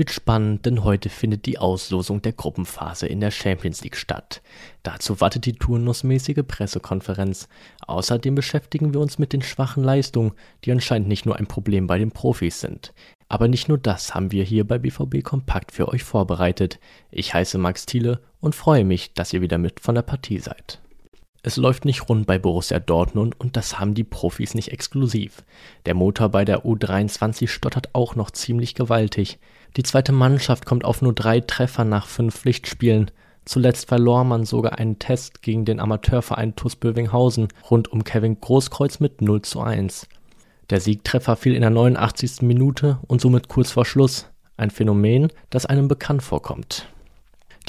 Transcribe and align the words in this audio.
wird 0.00 0.10
spannend, 0.10 0.64
denn 0.66 0.82
heute 0.82 1.10
findet 1.10 1.46
die 1.46 1.58
Auslosung 1.58 2.22
der 2.22 2.32
Gruppenphase 2.32 3.06
in 3.06 3.20
der 3.20 3.30
Champions 3.30 3.84
League 3.84 3.96
statt. 3.96 4.40
Dazu 4.82 5.20
wartet 5.20 5.44
die 5.44 5.52
turnusmäßige 5.52 6.42
Pressekonferenz. 6.48 7.48
Außerdem 7.86 8.34
beschäftigen 8.34 8.94
wir 8.94 9.00
uns 9.00 9.18
mit 9.18 9.34
den 9.34 9.42
schwachen 9.42 9.84
Leistungen, 9.84 10.32
die 10.64 10.72
anscheinend 10.72 11.06
nicht 11.06 11.26
nur 11.26 11.36
ein 11.36 11.46
Problem 11.46 11.86
bei 11.86 11.98
den 11.98 12.10
Profis 12.10 12.60
sind. 12.60 12.94
Aber 13.28 13.46
nicht 13.46 13.68
nur 13.68 13.78
das 13.78 14.14
haben 14.14 14.32
wir 14.32 14.42
hier 14.42 14.66
bei 14.66 14.78
BVB 14.78 15.22
Kompakt 15.22 15.70
für 15.70 15.88
euch 15.88 16.02
vorbereitet. 16.02 16.80
Ich 17.10 17.34
heiße 17.34 17.58
Max 17.58 17.84
Thiele 17.84 18.20
und 18.40 18.54
freue 18.54 18.84
mich, 18.84 19.12
dass 19.12 19.34
ihr 19.34 19.42
wieder 19.42 19.58
mit 19.58 19.80
von 19.80 19.94
der 19.94 20.02
Partie 20.02 20.38
seid. 20.38 20.80
Es 21.42 21.56
läuft 21.56 21.86
nicht 21.86 22.08
rund 22.08 22.26
bei 22.26 22.38
Borussia 22.38 22.78
Dortmund 22.80 23.38
und 23.40 23.56
das 23.56 23.80
haben 23.80 23.94
die 23.94 24.04
Profis 24.04 24.54
nicht 24.54 24.72
exklusiv. 24.72 25.42
Der 25.86 25.94
Motor 25.94 26.28
bei 26.28 26.44
der 26.44 26.66
U23 26.66 27.48
stottert 27.48 27.94
auch 27.94 28.14
noch 28.14 28.30
ziemlich 28.30 28.74
gewaltig. 28.74 29.38
Die 29.76 29.82
zweite 29.82 30.12
Mannschaft 30.12 30.66
kommt 30.66 30.84
auf 30.84 31.00
nur 31.00 31.14
drei 31.14 31.40
Treffer 31.40 31.84
nach 31.84 32.06
fünf 32.06 32.36
Pflichtspielen. 32.36 33.10
Zuletzt 33.46 33.88
verlor 33.88 34.24
man 34.24 34.44
sogar 34.44 34.78
einen 34.78 34.98
Test 34.98 35.40
gegen 35.40 35.64
den 35.64 35.80
Amateurverein 35.80 36.56
TuS 36.56 36.76
Bövinghausen 36.76 37.48
rund 37.70 37.90
um 37.90 38.04
Kevin 38.04 38.38
Großkreuz 38.38 39.00
mit 39.00 39.22
0 39.22 39.40
zu 39.40 39.60
1. 39.60 40.08
Der 40.68 40.80
Siegtreffer 40.80 41.36
fiel 41.36 41.54
in 41.54 41.62
der 41.62 41.70
89. 41.70 42.42
Minute 42.42 42.98
und 43.06 43.22
somit 43.22 43.48
kurz 43.48 43.70
vor 43.70 43.86
Schluss. 43.86 44.26
Ein 44.58 44.70
Phänomen, 44.70 45.32
das 45.48 45.64
einem 45.64 45.88
bekannt 45.88 46.22
vorkommt. 46.22 46.86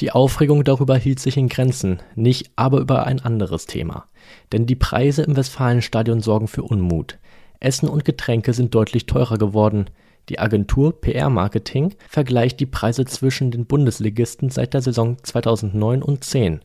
Die 0.00 0.10
Aufregung 0.10 0.64
darüber 0.64 0.96
hielt 0.96 1.20
sich 1.20 1.36
in 1.36 1.48
Grenzen, 1.48 2.00
nicht 2.14 2.50
aber 2.56 2.80
über 2.80 3.06
ein 3.06 3.20
anderes 3.20 3.66
Thema. 3.66 4.06
Denn 4.52 4.66
die 4.66 4.74
Preise 4.74 5.22
im 5.22 5.36
Westfalenstadion 5.36 6.20
sorgen 6.20 6.48
für 6.48 6.62
Unmut. 6.62 7.18
Essen 7.60 7.88
und 7.88 8.04
Getränke 8.04 8.54
sind 8.54 8.74
deutlich 8.74 9.06
teurer 9.06 9.38
geworden. 9.38 9.86
Die 10.28 10.38
Agentur 10.38 11.00
PR 11.00 11.30
Marketing 11.30 11.94
vergleicht 12.08 12.58
die 12.60 12.66
Preise 12.66 13.04
zwischen 13.04 13.50
den 13.50 13.66
Bundesligisten 13.66 14.50
seit 14.50 14.74
der 14.74 14.82
Saison 14.82 15.16
2009 15.22 16.02
und 16.02 16.24
10. 16.24 16.60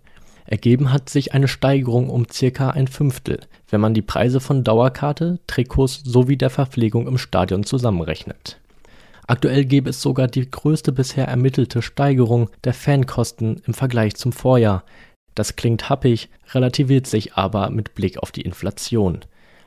Ergeben 0.46 0.94
hat 0.94 1.10
sich 1.10 1.34
eine 1.34 1.48
Steigerung 1.48 2.10
um 2.10 2.26
circa 2.32 2.70
ein 2.70 2.88
Fünftel, 2.88 3.42
wenn 3.70 3.82
man 3.82 3.94
die 3.94 4.02
Preise 4.02 4.40
von 4.40 4.64
Dauerkarte, 4.64 5.40
Trikots 5.46 6.02
sowie 6.06 6.38
der 6.38 6.50
Verpflegung 6.50 7.08
im 7.08 7.18
Stadion 7.18 7.64
zusammenrechnet 7.64 8.58
Aktuell 9.30 9.66
gäbe 9.66 9.90
es 9.90 10.02
sogar 10.02 10.28
die 10.28 10.50
größte 10.50 10.94
bisher 10.94 11.28
ermittelte 11.28 11.82
Steigerung 11.82 12.50
der 12.64 12.74
Fankosten 12.74 13.62
im 13.68 13.74
Vergleich 13.74 14.16
zum 14.16 14.32
Vorjahr. 14.32 14.86
Das 15.36 15.58
klingt 15.58 15.90
happig, 15.90 16.30
relativiert 16.54 17.08
sich 17.08 17.34
aber 17.34 17.70
mit 17.70 17.94
Blick 17.94 18.20
auf 18.20 18.32
die 18.32 18.42
Inflation. 18.42 19.20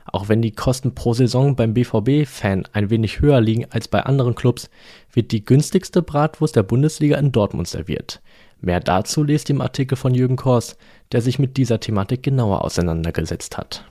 Auch 0.05 0.27
wenn 0.29 0.41
die 0.41 0.51
Kosten 0.51 0.95
pro 0.95 1.13
Saison 1.13 1.55
beim 1.55 1.75
BVB-Fan 1.75 2.63
ein 2.73 2.89
wenig 2.89 3.21
höher 3.21 3.39
liegen 3.39 3.67
als 3.69 3.87
bei 3.87 4.01
anderen 4.01 4.33
Clubs, 4.33 4.71
wird 5.13 5.31
die 5.31 5.45
günstigste 5.45 6.01
Bratwurst 6.01 6.55
der 6.55 6.63
Bundesliga 6.63 7.17
in 7.17 7.31
Dortmund 7.31 7.67
serviert. 7.67 8.19
Mehr 8.61 8.79
dazu 8.79 9.23
lest 9.23 9.51
im 9.51 9.61
Artikel 9.61 9.95
von 9.95 10.15
Jürgen 10.15 10.37
Kors, 10.37 10.75
der 11.11 11.21
sich 11.21 11.37
mit 11.37 11.55
dieser 11.57 11.79
Thematik 11.79 12.23
genauer 12.23 12.65
auseinandergesetzt 12.65 13.57
hat 13.59 13.85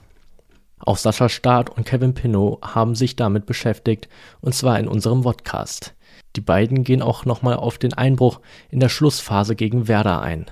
auch 0.85 0.97
Sascha 0.97 1.29
Staat 1.29 1.69
und 1.69 1.85
Kevin 1.85 2.13
Pinot 2.13 2.61
haben 2.61 2.95
sich 2.95 3.15
damit 3.15 3.45
beschäftigt, 3.45 4.09
und 4.41 4.53
zwar 4.53 4.79
in 4.79 4.87
unserem 4.87 5.21
Podcast. 5.21 5.93
Die 6.35 6.41
beiden 6.41 6.83
gehen 6.83 7.01
auch 7.01 7.25
nochmal 7.25 7.55
auf 7.55 7.77
den 7.77 7.93
Einbruch 7.93 8.39
in 8.69 8.79
der 8.79 8.89
Schlussphase 8.89 9.55
gegen 9.55 9.87
Werder 9.87 10.21
ein. 10.21 10.45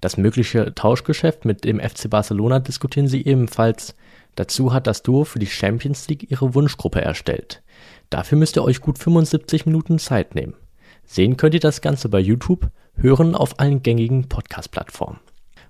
Das 0.00 0.16
mögliche 0.16 0.74
Tauschgeschäft 0.74 1.44
mit 1.44 1.64
dem 1.64 1.80
FC 1.80 2.10
Barcelona 2.10 2.60
diskutieren 2.60 3.08
sie 3.08 3.24
ebenfalls. 3.24 3.94
Dazu 4.34 4.72
hat 4.72 4.86
das 4.86 5.02
Duo 5.02 5.24
für 5.24 5.38
die 5.38 5.46
Champions 5.46 6.08
League 6.08 6.30
ihre 6.30 6.54
Wunschgruppe 6.54 7.00
erstellt. 7.00 7.62
Dafür 8.10 8.38
müsst 8.38 8.56
ihr 8.56 8.64
euch 8.64 8.80
gut 8.80 8.98
75 8.98 9.66
Minuten 9.66 9.98
Zeit 9.98 10.34
nehmen. 10.34 10.54
Sehen 11.06 11.36
könnt 11.36 11.54
ihr 11.54 11.60
das 11.60 11.80
Ganze 11.80 12.08
bei 12.08 12.20
YouTube, 12.20 12.68
hören 12.96 13.34
auf 13.34 13.58
allen 13.60 13.82
gängigen 13.82 14.28
Podcast-Plattformen. 14.28 15.20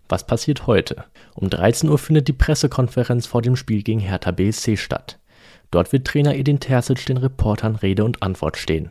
Was 0.08 0.26
passiert 0.26 0.66
heute? 0.66 1.04
Um 1.34 1.50
13 1.50 1.88
Uhr 1.88 1.98
findet 1.98 2.28
die 2.28 2.32
Pressekonferenz 2.32 3.26
vor 3.26 3.42
dem 3.42 3.56
Spiel 3.56 3.82
gegen 3.82 4.00
Hertha 4.00 4.30
BSC 4.30 4.76
statt. 4.76 5.18
Dort 5.70 5.92
wird 5.92 6.06
Trainer 6.06 6.34
Edin 6.34 6.60
Terzic 6.60 7.06
den 7.06 7.16
Reportern 7.16 7.76
Rede 7.76 8.04
und 8.04 8.22
Antwort 8.22 8.56
stehen. 8.56 8.90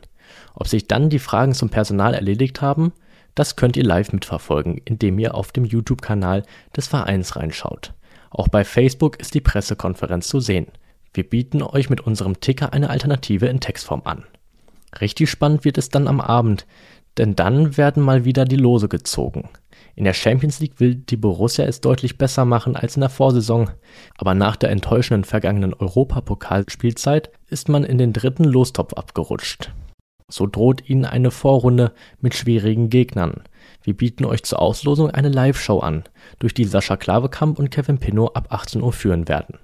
Ob 0.56 0.68
sich 0.68 0.88
dann 0.88 1.10
die 1.10 1.20
Fragen 1.20 1.54
zum 1.54 1.70
Personal 1.70 2.14
erledigt 2.14 2.62
haben, 2.62 2.94
das 3.36 3.56
könnt 3.56 3.78
ihr 3.78 3.84
live 3.84 4.12
mitverfolgen, 4.12 4.82
indem 4.86 5.18
ihr 5.20 5.36
auf 5.36 5.52
dem 5.52 5.66
YouTube-Kanal 5.66 6.44
des 6.76 6.88
Vereins 6.88 7.36
reinschaut. 7.36 7.94
Auch 8.30 8.48
bei 8.48 8.64
Facebook 8.64 9.20
ist 9.20 9.34
die 9.34 9.42
Pressekonferenz 9.42 10.28
zu 10.28 10.40
sehen. 10.40 10.68
Wir 11.14 11.24
bieten 11.24 11.62
euch 11.62 11.90
mit 11.90 12.02
unserem 12.02 12.40
Ticker 12.40 12.74
eine 12.74 12.90
Alternative 12.90 13.46
in 13.46 13.60
Textform 13.60 14.02
an. 14.06 14.24
Richtig 15.00 15.30
spannend 15.30 15.66
wird 15.66 15.78
es 15.78 15.90
dann 15.90 16.08
am 16.08 16.20
Abend, 16.20 16.66
denn 17.18 17.36
dann 17.36 17.78
werden 17.78 18.04
mal 18.04 18.26
wieder 18.26 18.46
die 18.46 18.56
Lose 18.56 18.88
gezogen. 18.88 19.50
In 19.96 20.06
der 20.06 20.14
Champions 20.14 20.60
League 20.60 20.80
will 20.80 20.96
die 20.96 21.18
Borussia 21.18 21.66
es 21.66 21.80
deutlich 21.80 22.18
besser 22.18 22.46
machen 22.46 22.76
als 22.76 22.96
in 22.96 23.02
der 23.02 23.10
Vorsaison, 23.10 23.70
aber 24.18 24.34
nach 24.34 24.56
der 24.56 24.72
enttäuschenden 24.72 25.24
vergangenen 25.24 25.74
Europapokalspielzeit 25.74 27.30
ist 27.48 27.70
man 27.70 27.84
in 27.84 28.00
den 28.00 28.12
dritten 28.12 28.44
Lostopf 28.44 28.94
abgerutscht. 28.94 29.72
So 30.28 30.48
droht 30.48 30.90
ihnen 30.90 31.06
eine 31.06 31.30
Vorrunde 31.30 31.94
mit 32.20 32.34
schwierigen 32.34 32.90
Gegnern. 32.90 33.44
Wir 33.84 33.96
bieten 33.96 34.26
euch 34.26 34.44
zur 34.44 34.60
Auslosung 34.60 35.12
eine 35.12 35.30
Live-Show 35.30 35.80
an, 35.80 36.06
durch 36.40 36.56
die 36.56 36.66
Sascha 36.66 36.98
Klavekamp 36.98 37.60
und 37.60 37.70
Kevin 37.70 38.00
Pinot 38.00 38.36
ab 38.36 38.48
18 38.50 38.82
Uhr 38.82 38.94
führen 38.94 39.28
werden. 39.28 39.60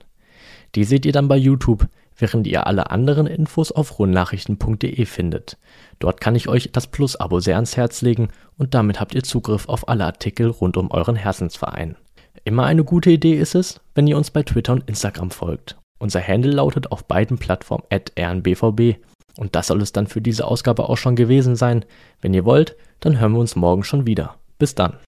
Die 0.76 0.84
seht 0.84 1.08
ihr 1.08 1.12
dann 1.12 1.28
bei 1.28 1.38
YouTube, 1.38 1.88
während 2.20 2.46
ihr 2.48 2.68
alle 2.68 2.92
anderen 2.92 3.26
Infos 3.26 3.72
auf 3.72 3.98
ruhrnachrichten.de 3.98 5.06
findet. 5.06 5.58
Dort 5.98 6.22
kann 6.22 6.36
ich 6.36 6.48
euch 6.48 6.72
das 6.72 6.88
Plus-Abo 6.88 7.40
sehr 7.40 7.56
ans 7.56 7.78
Herz 7.78 8.02
legen 8.02 8.30
und 8.58 8.74
damit 8.74 9.00
habt 9.00 9.16
ihr 9.16 9.24
Zugriff 9.24 9.68
auf 9.68 9.90
alle 9.90 10.06
Artikel 10.06 10.48
rund 10.48 10.78
um 10.78 10.92
euren 10.92 11.16
Herzensverein. 11.16 11.96
Immer 12.44 12.66
eine 12.66 12.84
gute 12.84 13.10
Idee 13.10 13.36
ist 13.36 13.56
es, 13.56 13.82
wenn 13.96 14.08
ihr 14.08 14.18
uns 14.18 14.32
bei 14.32 14.44
Twitter 14.44 14.74
und 14.74 14.88
Instagram 14.88 15.32
folgt. 15.32 15.78
Unser 16.00 16.26
Handle 16.26 16.52
lautet 16.52 16.92
auf 16.92 17.06
beiden 17.06 17.38
Plattformen 17.38 17.84
rnbvb. 17.92 18.98
Und 19.38 19.56
das 19.56 19.68
soll 19.68 19.82
es 19.82 19.92
dann 19.92 20.08
für 20.08 20.22
diese 20.22 20.46
Ausgabe 20.46 20.90
auch 20.90 20.98
schon 20.98 21.16
gewesen 21.16 21.56
sein. 21.56 21.86
Wenn 22.22 22.34
ihr 22.34 22.46
wollt, 22.46 22.76
dann 23.00 23.20
hören 23.20 23.34
wir 23.34 23.40
uns 23.40 23.56
morgen 23.56 23.84
schon 23.84 24.08
wieder. 24.08 24.36
Bis 24.58 24.76
dann. 24.76 25.00